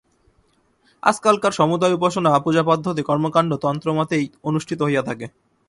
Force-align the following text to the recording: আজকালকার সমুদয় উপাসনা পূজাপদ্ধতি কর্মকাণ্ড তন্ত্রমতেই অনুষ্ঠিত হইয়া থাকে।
আজকালকার 1.03 1.53
সমুদয় 1.53 1.95
উপাসনা 1.95 2.31
পূজাপদ্ধতি 2.45 3.01
কর্মকাণ্ড 3.03 3.51
তন্ত্রমতেই 3.57 4.25
অনুষ্ঠিত 4.43 4.79
হইয়া 4.83 5.03
থাকে। 5.03 5.25